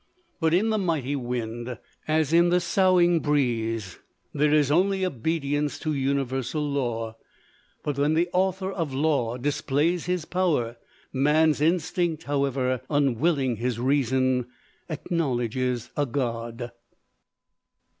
[0.39, 3.99] But in the mighty wind, as in the soughing breeze,
[4.33, 7.17] there is only obedience to universal law.
[7.83, 10.77] But when the Author of law displays his power,
[11.13, 14.47] man's instinct, however unwilling his reason,
[14.89, 16.71] acknowledges a God.